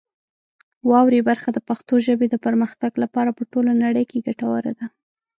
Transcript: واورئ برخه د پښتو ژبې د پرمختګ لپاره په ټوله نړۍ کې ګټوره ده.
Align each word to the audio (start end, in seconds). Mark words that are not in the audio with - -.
واورئ 0.89 1.21
برخه 1.29 1.49
د 1.53 1.59
پښتو 1.67 1.93
ژبې 2.05 2.27
د 2.29 2.35
پرمختګ 2.45 2.91
لپاره 3.03 3.29
په 3.37 3.43
ټوله 3.51 3.71
نړۍ 3.83 4.03
کې 4.11 4.23
ګټوره 4.27 4.71
ده. 4.79 4.85